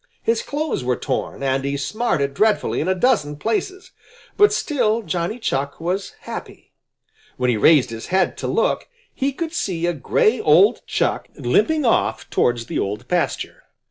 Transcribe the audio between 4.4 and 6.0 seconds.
still Johnny Chuck